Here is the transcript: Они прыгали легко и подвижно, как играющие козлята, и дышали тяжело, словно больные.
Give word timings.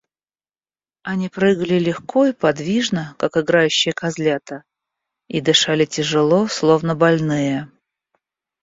Они 1.03 1.29
прыгали 1.29 1.77
легко 1.77 2.25
и 2.25 2.33
подвижно, 2.33 3.13
как 3.19 3.37
играющие 3.37 3.93
козлята, 3.93 4.63
и 5.27 5.41
дышали 5.41 5.85
тяжело, 5.85 6.47
словно 6.47 6.95
больные. 6.95 7.69